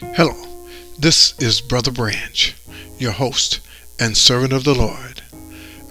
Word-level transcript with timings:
Hello, 0.00 0.32
this 0.96 1.34
is 1.40 1.60
Brother 1.60 1.90
Branch, 1.90 2.54
your 3.00 3.10
host 3.10 3.58
and 3.98 4.16
servant 4.16 4.52
of 4.52 4.62
the 4.62 4.72
Lord. 4.74 5.22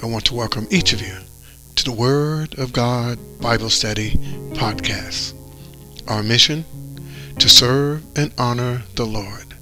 I 0.01 0.05
want 0.05 0.23
to 0.27 0.33
welcome 0.33 0.65
each 0.71 0.93
of 0.93 1.01
you 1.01 1.17
to 1.75 1.83
the 1.83 1.91
Word 1.91 2.57
of 2.57 2.71
God 2.71 3.19
Bible 3.41 3.69
Study 3.69 4.11
podcast. 4.53 5.33
Our 6.07 6.23
mission 6.23 6.63
to 7.37 7.49
serve 7.49 8.01
and 8.15 8.33
honor 8.37 8.83
the 8.95 9.05
Lord. 9.05 9.55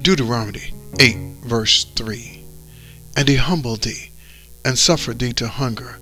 Deuteronomy 0.00 0.72
8, 1.00 1.16
verse 1.42 1.82
3. 1.96 2.44
And 3.16 3.28
he 3.28 3.34
humbled 3.34 3.82
thee, 3.82 4.10
and 4.64 4.78
suffered 4.78 5.18
thee 5.18 5.32
to 5.32 5.48
hunger, 5.48 5.98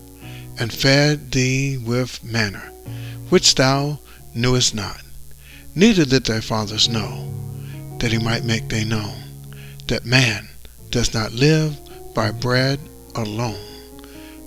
and 0.59 0.71
fed 0.71 1.33
thee 1.33 1.79
with 1.79 2.23
manna, 2.23 2.71
which 3.31 3.55
thou 3.55 4.01
knewest 4.35 4.75
not, 4.75 5.01
neither 5.75 6.05
did 6.05 6.27
thy 6.27 6.41
fathers 6.41 6.91
know 6.91 7.31
that 8.05 8.13
he 8.13 8.19
might 8.19 8.45
make 8.45 8.69
they 8.69 8.85
known 8.85 9.17
that 9.87 10.05
man 10.05 10.47
does 10.91 11.15
not 11.15 11.33
live 11.33 11.75
by 12.13 12.31
bread 12.31 12.79
alone, 13.15 13.57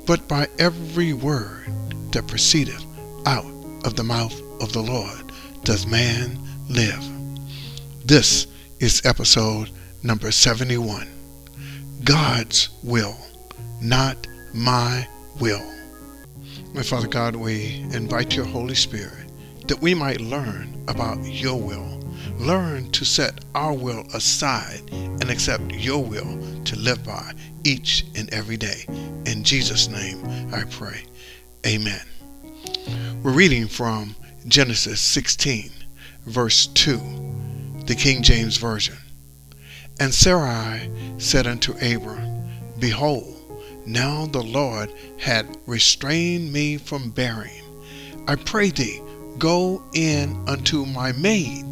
but 0.05 0.27
by 0.27 0.47
every 0.59 1.11
word 1.11 1.65
that 2.11 2.27
proceedeth 2.27 2.85
out 3.25 3.51
of 3.83 3.95
the 3.95 4.03
mouth 4.03 4.39
of 4.61 4.71
the 4.73 4.79
Lord 4.79 5.31
does 5.63 5.87
man 5.87 6.37
live. 6.69 7.03
This 8.05 8.45
is 8.79 9.03
episode 9.07 9.71
number 10.03 10.29
71. 10.29 11.07
God's 12.03 12.69
will, 12.83 13.17
not 13.81 14.27
my 14.53 15.07
will. 15.39 15.65
My 16.75 16.83
Father 16.83 17.07
God, 17.07 17.35
we 17.35 17.83
invite 17.91 18.35
your 18.35 18.45
Holy 18.45 18.75
Spirit 18.75 19.31
that 19.67 19.81
we 19.81 19.95
might 19.95 20.21
learn 20.21 20.85
about 20.87 21.17
your 21.25 21.59
will 21.59 22.06
learn 22.37 22.91
to 22.91 23.05
set 23.05 23.43
our 23.55 23.73
will 23.73 24.05
aside 24.13 24.81
and 24.91 25.29
accept 25.29 25.71
your 25.71 26.03
will 26.03 26.39
to 26.63 26.75
live 26.77 27.03
by 27.03 27.33
each 27.63 28.05
and 28.15 28.31
every 28.33 28.57
day. 28.57 28.85
In 29.25 29.43
Jesus' 29.43 29.87
name 29.87 30.23
I 30.53 30.63
pray. 30.63 31.03
Amen. 31.65 32.01
We're 33.23 33.31
reading 33.31 33.67
from 33.67 34.15
Genesis 34.47 35.01
16, 35.01 35.71
verse 36.25 36.67
2, 36.67 36.99
the 37.85 37.95
King 37.95 38.21
James 38.21 38.57
Version. 38.57 38.97
And 39.99 40.13
Sarai 40.13 40.89
said 41.17 41.47
unto 41.47 41.73
Abram, 41.73 42.47
Behold, 42.79 43.33
now 43.85 44.25
the 44.27 44.43
Lord 44.43 44.93
had 45.17 45.57
restrained 45.65 46.53
me 46.53 46.77
from 46.77 47.09
bearing. 47.09 47.63
I 48.27 48.35
pray 48.35 48.69
thee, 48.69 49.01
go 49.37 49.81
in 49.93 50.43
unto 50.47 50.85
my 50.85 51.13
maid 51.13 51.65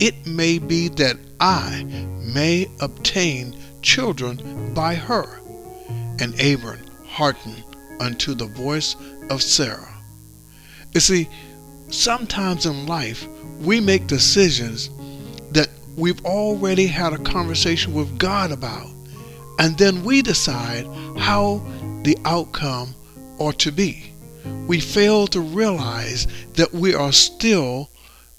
it 0.00 0.26
may 0.26 0.58
be 0.58 0.88
that 0.88 1.16
I 1.38 1.84
may 2.34 2.68
obtain 2.80 3.54
children 3.82 4.72
by 4.74 4.94
her. 4.94 5.40
And 6.18 6.34
Abram 6.40 6.80
hearkened 7.06 7.64
unto 8.00 8.34
the 8.34 8.46
voice 8.46 8.96
of 9.28 9.42
Sarah. 9.42 9.94
You 10.92 11.00
see, 11.00 11.28
sometimes 11.88 12.66
in 12.66 12.86
life 12.86 13.26
we 13.60 13.80
make 13.80 14.06
decisions 14.06 14.90
that 15.52 15.68
we've 15.96 16.24
already 16.24 16.86
had 16.86 17.12
a 17.12 17.18
conversation 17.18 17.92
with 17.92 18.18
God 18.18 18.52
about, 18.52 18.88
and 19.58 19.76
then 19.76 20.02
we 20.02 20.22
decide 20.22 20.86
how 21.18 21.58
the 22.02 22.16
outcome 22.24 22.94
ought 23.38 23.58
to 23.58 23.72
be. 23.72 24.12
We 24.66 24.80
fail 24.80 25.26
to 25.28 25.40
realize 25.40 26.26
that 26.54 26.72
we 26.72 26.94
are 26.94 27.12
still 27.12 27.90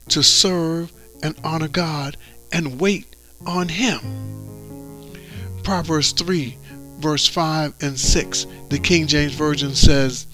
to 0.09 0.23
serve 0.23 0.91
and 1.23 1.35
honor 1.43 1.67
God 1.67 2.17
and 2.51 2.79
wait 2.79 3.15
on 3.45 3.69
Him. 3.69 3.99
Proverbs 5.63 6.11
3, 6.11 6.57
verse 6.97 7.27
5 7.27 7.73
and 7.81 7.99
6, 7.99 8.47
the 8.69 8.79
King 8.79 9.07
James 9.07 9.33
Version 9.33 9.75
says, 9.75 10.27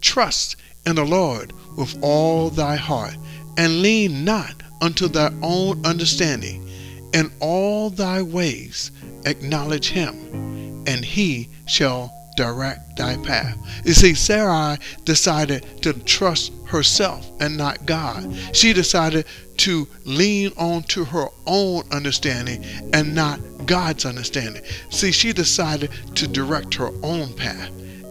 Trust 0.00 0.56
in 0.84 0.96
the 0.96 1.04
Lord 1.04 1.52
with 1.76 1.96
all 2.02 2.50
thy 2.50 2.76
heart, 2.76 3.16
and 3.56 3.82
lean 3.82 4.24
not 4.24 4.62
unto 4.80 5.08
thy 5.08 5.32
own 5.42 5.84
understanding. 5.84 6.68
In 7.12 7.32
all 7.40 7.90
thy 7.90 8.22
ways 8.22 8.90
acknowledge 9.24 9.88
him, 9.88 10.84
and 10.86 11.04
he 11.04 11.48
shall 11.66 12.12
direct 12.36 12.96
thy 12.96 13.16
path. 13.18 13.56
You 13.84 13.94
see, 13.94 14.14
Sarai 14.14 14.78
decided 15.04 15.82
to 15.82 15.92
trust 15.92 16.52
herself 16.66 17.28
and 17.40 17.56
not 17.56 17.86
God. 17.86 18.34
She 18.52 18.72
decided 18.72 19.26
to 19.58 19.88
lean 20.04 20.52
on 20.56 20.82
to 20.84 21.04
her 21.04 21.26
own 21.46 21.84
understanding 21.90 22.64
and 22.92 23.14
not 23.14 23.40
God's 23.66 24.04
understanding. 24.04 24.62
See, 24.90 25.12
she 25.12 25.32
decided 25.32 25.90
to 26.14 26.28
direct 26.28 26.74
her 26.74 26.90
own 27.02 27.32
path 27.34 27.70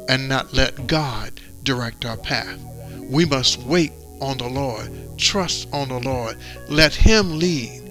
and 0.09 0.27
not 0.27 0.53
let 0.53 0.87
God 0.87 1.39
direct 1.63 2.05
our 2.05 2.17
path. 2.17 2.59
We 3.09 3.25
must 3.25 3.61
wait 3.63 3.91
on 4.21 4.37
the 4.37 4.47
Lord, 4.47 5.17
trust 5.17 5.67
on 5.71 5.89
the 5.89 5.99
Lord, 5.99 6.37
let 6.69 6.93
Him 6.93 7.37
lead, 7.39 7.81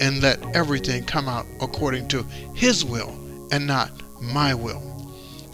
and 0.00 0.20
let 0.20 0.40
everything 0.56 1.04
come 1.04 1.28
out 1.28 1.46
according 1.60 2.08
to 2.08 2.24
His 2.54 2.84
will 2.84 3.10
and 3.52 3.66
not 3.66 3.90
my 4.20 4.54
will. 4.54 4.91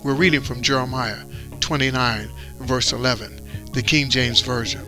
We're 0.04 0.14
reading 0.14 0.42
from 0.42 0.62
Jeremiah 0.62 1.24
29, 1.58 2.30
verse 2.60 2.92
11, 2.92 3.68
the 3.72 3.82
King 3.82 4.08
James 4.08 4.40
Version. 4.40 4.84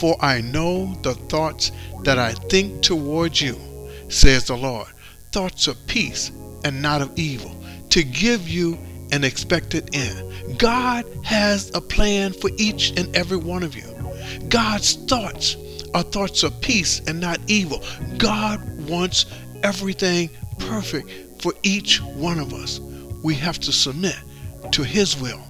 For 0.00 0.16
I 0.24 0.40
know 0.40 0.94
the 1.02 1.12
thoughts 1.14 1.72
that 2.02 2.18
I 2.18 2.32
think 2.32 2.80
towards 2.80 3.42
you, 3.42 3.60
says 4.08 4.46
the 4.46 4.56
Lord, 4.56 4.88
thoughts 5.30 5.66
of 5.66 5.76
peace 5.86 6.32
and 6.64 6.80
not 6.80 7.02
of 7.02 7.18
evil, 7.18 7.54
to 7.90 8.02
give 8.02 8.48
you 8.48 8.78
an 9.12 9.24
expected 9.24 9.94
end. 9.94 10.58
God 10.58 11.04
has 11.22 11.70
a 11.74 11.80
plan 11.82 12.32
for 12.32 12.50
each 12.56 12.98
and 12.98 13.14
every 13.14 13.36
one 13.36 13.62
of 13.62 13.76
you. 13.76 13.94
God's 14.48 14.94
thoughts 14.94 15.56
are 15.92 16.02
thoughts 16.02 16.44
of 16.44 16.58
peace 16.62 17.00
and 17.06 17.20
not 17.20 17.38
evil. 17.46 17.82
God 18.16 18.88
wants 18.88 19.26
everything 19.62 20.30
perfect 20.58 21.42
for 21.42 21.52
each 21.62 22.00
one 22.00 22.38
of 22.38 22.54
us. 22.54 22.80
We 23.22 23.34
have 23.36 23.60
to 23.60 23.72
submit 23.72 24.16
to 24.72 24.82
His 24.82 25.20
will. 25.20 25.42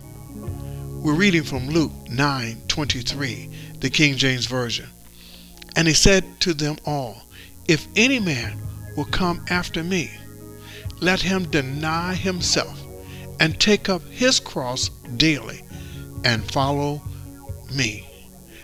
We're 1.02 1.14
reading 1.14 1.42
from 1.42 1.68
Luke 1.68 1.92
9:23 2.08 3.50
the 3.80 3.90
King 3.90 4.16
James 4.16 4.46
Version. 4.46 4.88
And 5.74 5.88
he 5.88 5.94
said 5.94 6.24
to 6.40 6.54
them 6.54 6.76
all, 6.84 7.22
If 7.66 7.88
any 7.96 8.20
man 8.20 8.60
will 8.96 9.06
come 9.06 9.44
after 9.48 9.82
me, 9.82 10.10
let 11.00 11.20
him 11.20 11.50
deny 11.50 12.14
himself 12.14 12.78
and 13.40 13.58
take 13.58 13.88
up 13.88 14.02
his 14.08 14.38
cross 14.38 14.90
daily 15.16 15.64
and 16.24 16.48
follow 16.52 17.02
me. 17.72 18.06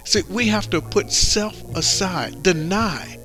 See, 0.04 0.22
we 0.28 0.46
have 0.48 0.70
to 0.70 0.80
put 0.80 1.10
self 1.10 1.62
aside, 1.76 2.42
deny, 2.42 3.18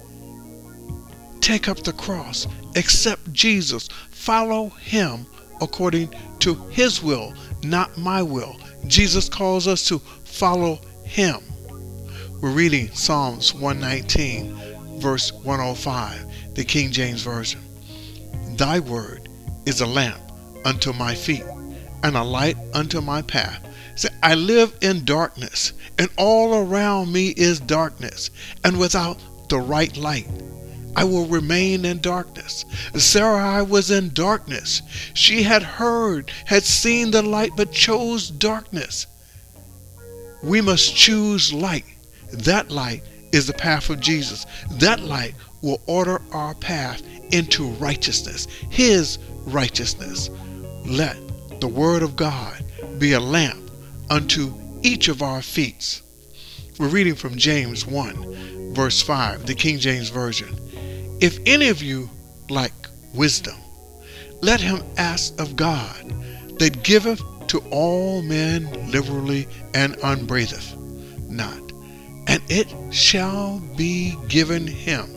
take 1.42 1.68
up 1.68 1.84
the 1.84 1.94
cross, 1.94 2.48
accept 2.76 3.32
Jesus, 3.32 3.88
follow 4.10 4.70
him 4.70 5.28
according 5.62 6.14
to 6.40 6.56
his 6.70 7.02
will, 7.02 7.34
not 7.64 7.98
my 7.98 8.22
will. 8.22 8.58
Jesus 8.88 9.30
calls 9.30 9.68
us 9.68 9.88
to 9.88 10.00
follow 10.26 10.80
him. 11.04 11.42
We're 12.42 12.52
reading 12.52 12.90
Psalms 12.94 13.54
119, 13.54 15.00
verse 15.00 15.32
105, 15.32 16.56
the 16.56 16.64
King 16.66 16.92
James 16.92 17.22
Version. 17.22 17.62
Thy 18.58 18.80
word 18.80 19.30
is 19.66 19.82
a 19.82 19.86
lamp 19.86 20.20
unto 20.66 20.92
my 20.94 21.16
feet 21.16 21.46
and 22.04 22.18
a 22.18 22.24
light 22.24 22.58
unto 22.74 23.02
my 23.02 23.22
path. 23.22 23.66
Say, 23.96 24.10
I 24.22 24.36
live 24.36 24.76
in 24.82 25.06
darkness, 25.06 25.74
and 25.98 26.10
all 26.18 26.56
around 26.56 27.12
me 27.14 27.30
is 27.30 27.60
darkness, 27.60 28.30
and 28.64 28.78
without 28.78 29.20
the 29.50 29.60
right 29.60 29.96
light. 29.96 30.28
I 30.96 31.04
will 31.04 31.26
remain 31.26 31.86
in 31.86 32.00
darkness. 32.00 32.66
Sarai 32.96 33.64
was 33.64 33.92
in 33.92 34.14
darkness. 34.14 34.82
She 35.14 35.44
had 35.44 35.64
heard, 35.64 36.32
had 36.46 36.64
seen 36.64 37.12
the 37.12 37.22
light, 37.22 37.52
but 37.56 37.72
chose 37.72 38.30
darkness. 38.30 39.08
We 40.44 40.62
must 40.62 40.96
choose 40.96 41.54
light 41.54 41.86
that 42.34 42.72
light 42.72 43.04
is 43.32 43.48
the 43.48 43.54
path 43.54 43.90
of 43.90 44.00
Jesus. 44.00 44.46
That 44.72 45.02
light 45.02 45.36
will 45.62 45.82
order 45.86 46.22
our 46.32 46.56
path 46.56 47.02
into 47.32 47.68
righteousness, 47.74 48.48
His 48.70 49.20
righteousness. 49.46 50.30
Let 50.86 51.18
the 51.62 51.68
Word 51.68 52.04
of 52.04 52.16
God 52.16 52.64
be 52.98 53.14
a 53.14 53.20
lamp 53.20 53.72
unto 54.10 54.54
each 54.82 55.08
of 55.08 55.22
our 55.22 55.42
feet. 55.42 56.02
We're 56.80 56.88
reading 56.88 57.16
from 57.16 57.38
James 57.38 57.86
1, 57.86 58.74
verse 58.74 59.02
5, 59.02 59.46
the 59.46 59.56
King 59.56 59.78
James 59.78 60.10
Version. 60.10 60.56
If 61.24 61.40
any 61.46 61.70
of 61.70 61.82
you 61.82 62.10
lack 62.50 62.74
wisdom, 63.14 63.56
let 64.42 64.60
him 64.60 64.84
ask 64.98 65.40
of 65.40 65.56
God, 65.56 66.14
that 66.60 66.84
giveth 66.84 67.24
to 67.48 67.60
all 67.72 68.22
men 68.22 68.92
liberally 68.92 69.48
and 69.74 69.96
unbraideth 70.04 70.78
not, 71.30 71.72
and 72.28 72.44
it 72.50 72.68
shall 72.94 73.60
be 73.78 74.18
given 74.28 74.68
him. 74.68 75.10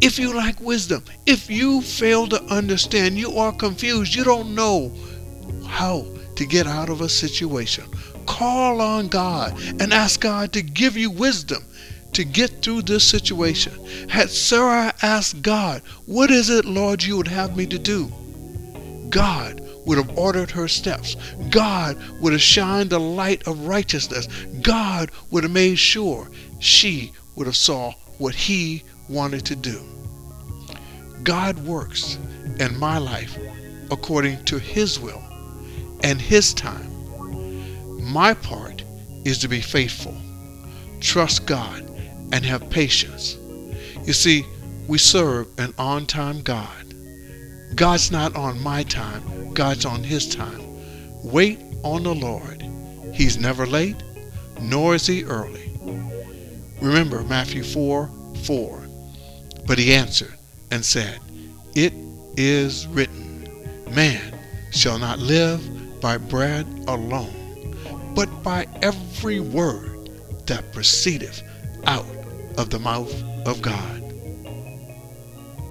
If 0.00 0.18
you 0.18 0.34
lack 0.34 0.58
wisdom, 0.58 1.04
if 1.26 1.50
you 1.50 1.82
fail 1.82 2.26
to 2.28 2.42
understand, 2.44 3.18
you 3.18 3.36
are 3.36 3.52
confused, 3.52 4.14
you 4.14 4.24
don't 4.24 4.54
know 4.54 4.90
how 5.66 6.06
to 6.36 6.46
get 6.46 6.66
out 6.66 6.88
of 6.88 7.02
a 7.02 7.10
situation, 7.10 7.84
call 8.24 8.80
on 8.80 9.08
God 9.08 9.52
and 9.82 9.92
ask 9.92 10.22
God 10.22 10.54
to 10.54 10.62
give 10.62 10.96
you 10.96 11.10
wisdom 11.10 11.62
to 12.12 12.24
get 12.24 12.62
through 12.62 12.82
this 12.82 13.04
situation. 13.04 13.72
Had 14.08 14.30
Sarah 14.30 14.92
asked 15.02 15.42
God, 15.42 15.82
What 16.06 16.30
is 16.30 16.50
it, 16.50 16.64
Lord, 16.64 17.02
you 17.02 17.16
would 17.16 17.28
have 17.28 17.56
me 17.56 17.66
to 17.66 17.78
do? 17.78 18.12
God 19.08 19.60
would 19.84 19.98
have 19.98 20.16
ordered 20.16 20.50
her 20.50 20.68
steps. 20.68 21.16
God 21.50 21.98
would 22.20 22.32
have 22.32 22.42
shined 22.42 22.90
the 22.90 23.00
light 23.00 23.46
of 23.46 23.66
righteousness. 23.66 24.28
God 24.60 25.10
would 25.30 25.42
have 25.42 25.52
made 25.52 25.78
sure 25.78 26.30
she 26.60 27.12
would 27.34 27.46
have 27.46 27.56
saw 27.56 27.92
what 28.18 28.34
he 28.34 28.82
wanted 29.08 29.44
to 29.46 29.56
do. 29.56 29.82
God 31.22 31.58
works 31.60 32.18
in 32.58 32.78
my 32.78 32.98
life 32.98 33.36
according 33.90 34.44
to 34.44 34.58
his 34.58 34.98
will 34.98 35.22
and 36.02 36.20
his 36.20 36.54
time. 36.54 36.90
My 38.02 38.34
part 38.34 38.84
is 39.24 39.38
to 39.38 39.48
be 39.48 39.60
faithful, 39.60 40.16
trust 41.00 41.46
God, 41.46 41.88
and 42.32 42.44
have 42.44 42.68
patience. 42.70 43.36
You 44.04 44.14
see, 44.14 44.44
we 44.88 44.98
serve 44.98 45.46
an 45.58 45.72
on 45.78 46.06
time 46.06 46.40
God. 46.40 46.94
God's 47.76 48.10
not 48.10 48.34
on 48.34 48.60
my 48.60 48.82
time, 48.82 49.54
God's 49.54 49.84
on 49.84 50.02
His 50.02 50.34
time. 50.34 50.60
Wait 51.22 51.60
on 51.84 52.02
the 52.02 52.14
Lord. 52.14 52.64
He's 53.12 53.38
never 53.38 53.66
late, 53.66 54.02
nor 54.60 54.94
is 54.94 55.06
He 55.06 55.22
early. 55.24 55.72
Remember 56.80 57.22
Matthew 57.22 57.62
4 57.62 58.10
4. 58.44 58.82
But 59.66 59.78
He 59.78 59.94
answered 59.94 60.34
and 60.70 60.84
said, 60.84 61.20
It 61.74 61.92
is 62.36 62.86
written, 62.88 63.84
Man 63.90 64.38
shall 64.70 64.98
not 64.98 65.18
live 65.18 66.00
by 66.00 66.16
bread 66.16 66.66
alone, 66.88 67.76
but 68.14 68.42
by 68.42 68.66
every 68.82 69.38
word 69.38 70.10
that 70.46 70.72
proceedeth 70.72 71.42
out 71.86 72.21
of 72.58 72.70
the 72.70 72.78
mouth 72.78 73.12
of 73.46 73.62
God. 73.62 74.01